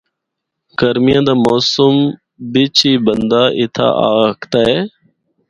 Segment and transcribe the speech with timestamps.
[0.79, 1.95] گرمیاں دا موسم
[2.51, 4.77] بچ ہی بندا اِتھا آ ہکدا اے۔